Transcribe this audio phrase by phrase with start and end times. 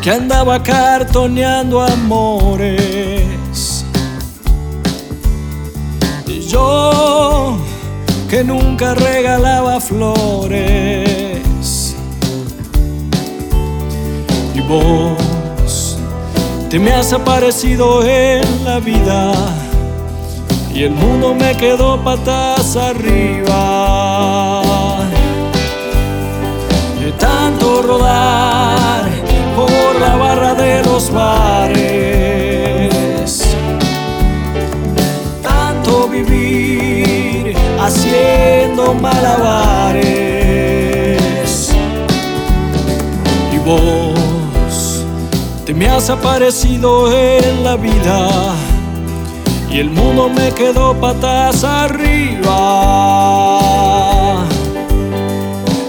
[0.00, 3.84] que andaba cartoneando amores.
[6.26, 7.56] Y yo
[8.28, 11.40] que nunca regalaba flores.
[14.54, 15.98] Y vos
[16.70, 19.32] te me has aparecido en la vida
[20.72, 24.62] y el mundo me quedó patas arriba.
[37.90, 40.04] Haciendo malabares.
[43.52, 45.04] Y vos
[45.66, 48.28] te me has aparecido en la vida
[49.70, 52.58] y el mundo me quedó patas arriba.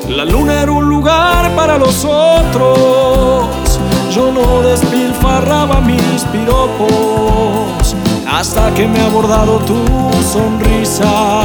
[0.10, 3.48] La luna era un lugar para los otros.
[4.14, 7.96] Yo no despilfarraba mis piropos
[8.28, 9.78] hasta que me ha abordado tu
[10.34, 11.44] sonrisa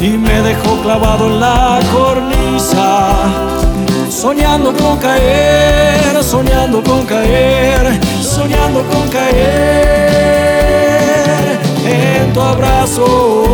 [0.00, 3.14] y me dejó clavado en la cornisa.
[4.10, 10.16] Soñando con caer, soñando con caer, soñando con caer
[11.86, 13.45] en tu abrazo.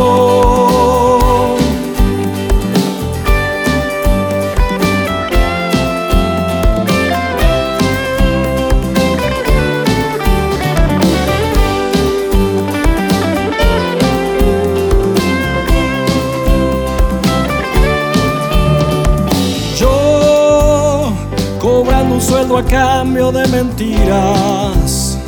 [21.83, 25.19] Cobrando un sueldo a cambio de mentiras.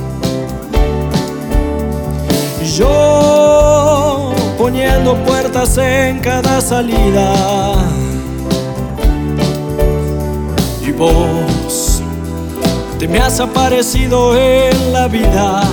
[2.76, 7.74] Yo poniendo puertas en cada salida.
[10.86, 12.02] Y vos
[13.00, 15.64] te me has aparecido en la vida.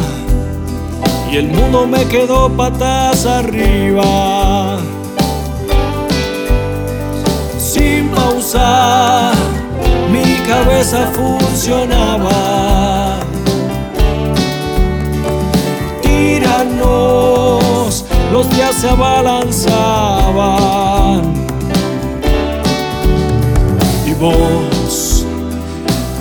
[1.32, 4.80] Y el mundo me quedó patas arriba.
[7.60, 8.91] Sin pausar,
[11.14, 13.20] funcionaba.
[16.02, 21.34] Tiranos, los días se abalanzaban.
[24.08, 25.26] Y vos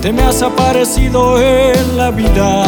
[0.03, 2.65] te me has aparecido en la vida.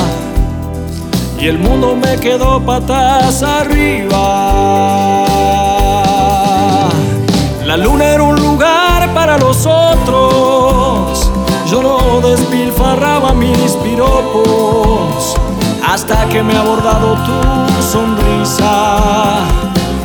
[1.39, 5.27] Y el mundo me quedó patas arriba.
[7.67, 10.02] La luna era un lugar para los otros.
[12.53, 15.37] Despilfarraba mis piropos
[15.89, 17.33] hasta que me ha abordado tu
[17.83, 19.39] sonrisa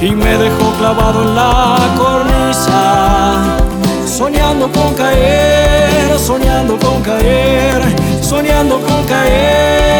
[0.02, 3.58] y me dejó clavado en la cornisa.
[4.06, 7.82] Soñando con caer, soñando con caer,
[8.22, 9.98] soñando con caer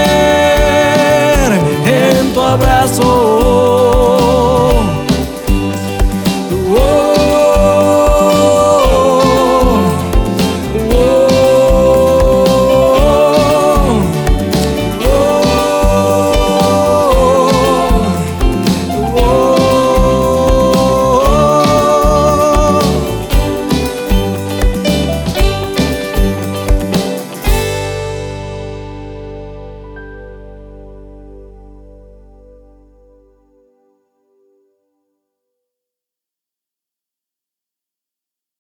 [1.86, 3.27] en tu abrazo.